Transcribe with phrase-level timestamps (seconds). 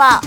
[0.00, 0.18] 报。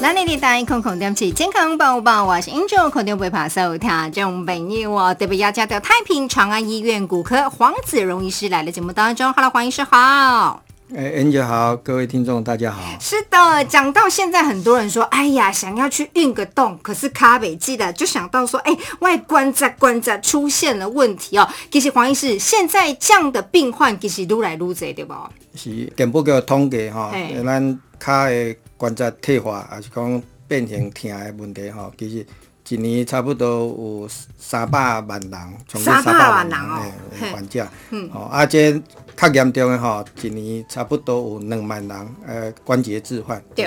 [0.00, 5.12] 那你的大空空点起健康宝宝，我是 Angel，肯定不会怕受听众朋友我。
[5.14, 10.63] 特别要加到太平长安医院骨科黄子荣医师来了节目当中，Hello，黄医师好。
[10.92, 12.82] 哎，Angel 好，各位听众大家好。
[13.00, 21.48] 是的，讲到现在，很多人说，哎呀，想要去运个动，可是卡北记得就想到说，哎，外观在关节出现了问题哦。
[21.70, 25.14] 其实黄医师，现在这样的病患其实愈来愈多，对不？
[25.54, 27.12] 是，根本叫统计哈，
[27.44, 28.56] 咱卡的。
[28.76, 32.26] 关节退化，还是讲变形疼的问题吼，其实
[32.68, 35.32] 一年差不多有三百万人，
[35.68, 36.82] 从三百万人哦，
[37.32, 37.66] 患者，
[38.12, 38.72] 哦，啊，这
[39.16, 43.64] 较严重的吼，一年差不多有两万人，呃，关节置换，就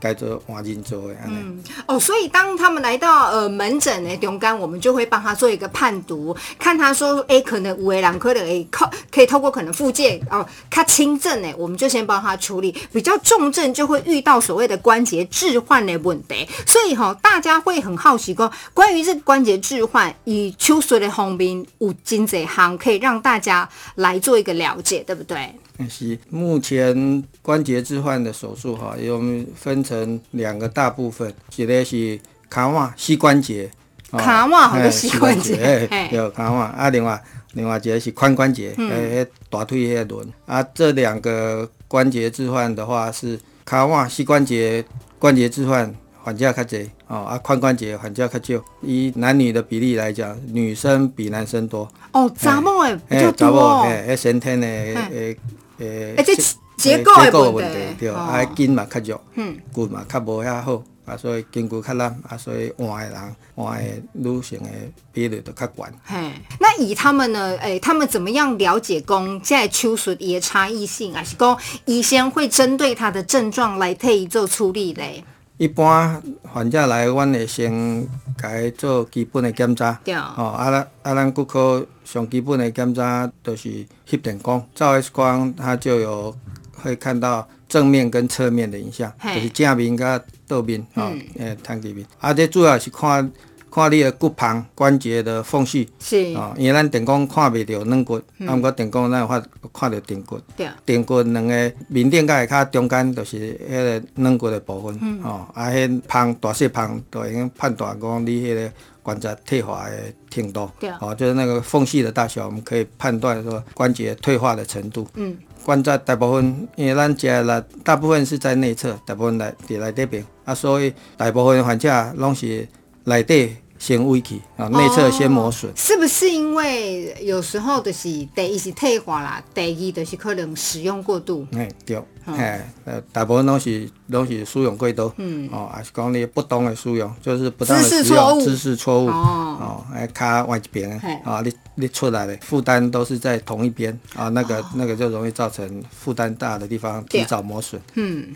[0.00, 0.10] 是。
[0.10, 1.16] 该做换进做的。
[1.26, 16.48] 嗯，哦，所以当他们来到呃门诊的中间，我们就会帮他做一个判读，看他说，哎，可能五两颗的，哎，靠，可以透过可能附件哦，他轻症呢，我们就先帮他处理，比较重症就会遇到所谓的关节置换的问题。
[16.66, 25.54] 所以哈，大家会很好奇过关于这个关节置换，以秋水的方面有金济行可以让大家来做一个了解，对不对？
[25.88, 33.70] 是目前关节置换的手术哈，我们分成两个大部分，一个是卡瓦膝关节，
[34.10, 44.84] 卡瓦和个膝关节，有卡瓦啊，另外另外一个是髋关节，诶，大腿迄轮啊，这两个关节置换的话是卡瓦膝关节
[45.18, 45.94] 关节置换。
[46.22, 48.64] 患者较侪哦，啊，髋关节患者较少。
[48.82, 51.90] 以男女的比例来讲，女生比男生多。
[52.12, 53.82] 哦，查某诶比较多。
[53.82, 55.36] 诶，先天诶诶
[55.78, 56.14] 诶。
[56.16, 56.36] 诶，这
[56.76, 64.68] 结构结构问题，对，啊，筋嘛较弱，嗯，骨嘛较无遐好，啊，所以筋骨较烂，啊，所以换的人换的女性的
[65.12, 65.86] 比例就较悬。
[66.04, 67.56] 嘿，那以他们呢？
[67.60, 71.56] 诶，他们怎么样了解讲在手术伊诶差异性，还是讲
[71.86, 75.24] 医生会针对他的症状来替伊做处理咧？
[75.60, 78.08] 一般患者来，阮会先
[78.38, 78.48] 甲
[78.78, 79.92] 做基本的检查。
[80.02, 80.14] 对。
[80.14, 83.68] 哦，啊，咱啊，咱骨科上基本的检查就是
[84.08, 86.34] 翕电光，照 X 光，它就有
[86.72, 90.18] 会看到正面跟侧面的影像，就是正面甲
[90.48, 92.06] 倒面，哦，诶，摊几面。
[92.20, 93.30] 啊，这主要是看。
[93.70, 96.34] 看你的骨旁关节的缝隙，是。
[96.34, 99.40] 哦，因为咱电工看袂到软骨，啊，毋过电工咱有法
[99.72, 108.72] 看到电骨，对，电骨两个面顶甲下骹中间就是迄个软骨的部分，哦，啊，迄旁大细旁都已经判断讲你迄个
[109.02, 109.96] 关节退化的
[110.28, 115.06] 程度，对，哦，就是那个缝隙的大小，我们可以判断说关节退化的程度。
[115.14, 122.66] 嗯，关节大部分，因为咱食啦，大部分是在内侧，大部分来伫内底边，啊，所以大部分患者拢是。
[123.04, 131.46] 内底先危去啊，内侧先磨损，是不是因为有时候就是第一是退化啦，第二就是可能使用过度？
[131.52, 140.90] 哎，对，哎，呃，大部分拢是拢是使用过度，嗯，哦，还是讲你不当的使用，就是不当的使用，姿势错误，哦，哦，哎，卡歪一边，
[141.24, 147.80] 啊，你你出来的负担都是在同一边，啊，那个那个就容易造成负担大的地方提早磨损。
[147.94, 148.26] 嗯，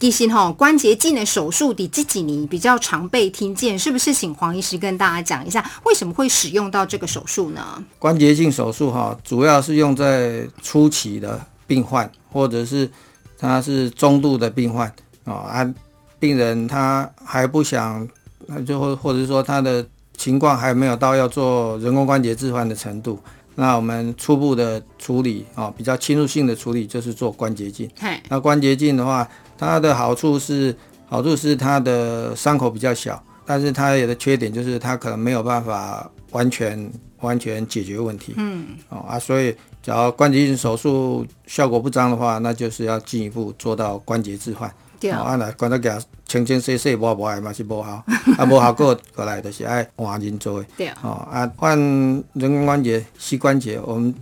[0.00, 4.14] 其实哈，关节镜的手术的这几年比较常被听见，是不是？
[4.14, 7.84] 请黄医师跟大家讲一下，为什么会使用到这个手术呢？
[7.98, 12.90] 关节镜手术哈，主要是用在初期的病患，或者是。
[13.36, 14.90] 他是中度的病患
[15.24, 15.74] 啊，啊，
[16.18, 18.08] 病人他还不想，
[18.46, 19.84] 那就或或者说他的
[20.16, 23.18] 情况还没有到要做人工关节置换的程度，
[23.54, 27.90] 那我们初步的处理啊，比较侵入性的处理就是做关节镜。
[28.28, 30.74] 那关节镜的话，它的好处是
[31.06, 38.34] 好处是它的伤口比较小，但是它有的缺点就是它可能没有办法完全完全解决问题。
[38.36, 39.54] 嗯，哦啊，所以。
[39.84, 44.72] 假如关节镜手术效果不彰的话，那就是要进一步做到关节置换。
[44.98, 48.02] 对啊，那关节镜清清洗洗抹抹的嘛是无效，
[48.38, 50.66] 啊无效果过来就是爱换人做的。
[50.78, 54.14] 对啊，哦啊换人工关节膝关节，我们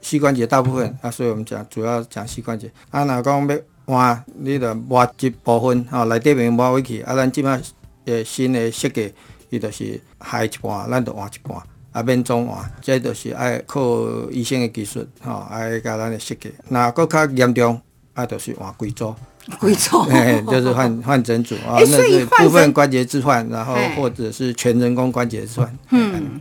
[0.00, 2.68] 膝关节大部分啊，所以我们讲主要讲膝关节。
[2.90, 7.60] 啊，若讲要换，你着抹一部分，啊内底面抹回去，啊咱即摆
[8.06, 9.14] 诶新的设计，
[9.50, 11.56] 伊就是下一半，咱就换一半。
[11.94, 13.80] 啊，免总换，这就是爱靠
[14.32, 16.52] 医生的技术，吼，爱甲咱的设计。
[16.68, 17.80] 那搁较严重，
[18.14, 19.14] 啊，就是换规组，
[19.60, 25.78] 贵组， 嘿，就是换 换整组啊，那是部分关节置换，然后或者是全人工关节置换。
[25.90, 26.40] 嗯，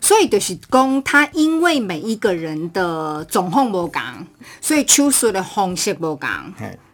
[0.00, 4.00] 所以就是讲，他因为每一个人的状况无同，
[4.60, 6.28] 所以手术的方式无共。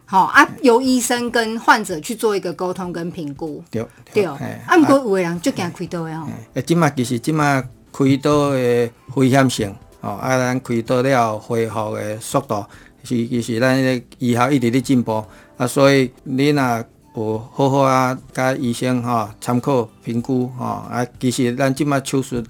[0.05, 3.63] 好啊，由医生跟患者去做一个沟通跟评估。
[3.69, 6.27] 对对，啊，毋过有的人就惊开刀的吼。
[6.55, 7.63] 诶，即马其实即马。
[7.91, 12.65] 开刀的危险性，哦，啊，咱开刀了恢复的速度
[13.03, 15.23] 是其实咱个医学一直咧进步，
[15.57, 22.41] 啊，所以你若有好好啊，甲医生吼参考评估吼，啊，其实咱即摆手术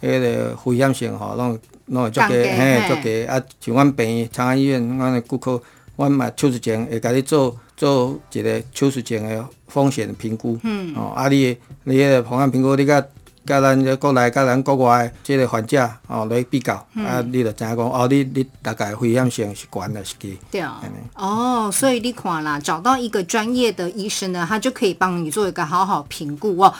[0.00, 3.24] 迄个危险性吼，拢拢会足低，嘿，足低。
[3.24, 5.60] 啊，像阮病长安医院，阮的骨科，
[5.96, 13.04] 阮嘛手术前会甲你做做一个手术前的风险评估，嗯，哦，啊，你的你迄个风险评估，你甲
[13.46, 20.38] 甲咱这国内甲咱国外的即个患者哦来比较，啊，你就知影讲哦，你你大概危险性是悬还是低。
[20.50, 20.82] 对啊
[21.14, 26.72] 哦，所以你看啦，找到一个专业的医生呢，他就可以帮你做一个好好评估哦。